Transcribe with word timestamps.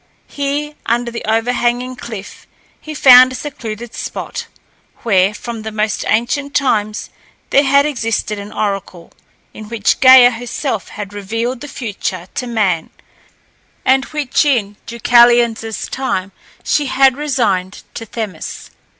Here, 0.25 0.73
under 0.87 1.11
the 1.11 1.23
overhanging 1.25 1.95
cliff, 1.95 2.47
he 2.81 2.95
found 2.95 3.31
a 3.31 3.35
secluded 3.35 3.93
spot, 3.93 4.47
where, 5.03 5.31
from 5.31 5.61
the 5.61 5.71
most 5.71 6.03
ancient 6.07 6.55
times, 6.55 7.11
there 7.51 7.61
had 7.61 7.85
existed 7.85 8.39
an 8.39 8.51
oracle, 8.51 9.11
in 9.53 9.69
which 9.69 9.99
Gæa 9.99 10.33
herself 10.33 10.87
had 10.87 11.13
revealed 11.13 11.61
the 11.61 11.67
future 11.67 12.27
to 12.33 12.47
man, 12.47 12.89
and 13.85 14.05
which, 14.05 14.43
in 14.43 14.75
Deucalion's 14.87 15.87
time, 15.87 16.31
she 16.63 16.87
had 16.87 17.15
resigned 17.15 17.83
to 17.93 18.03
Themis. 18.07 18.71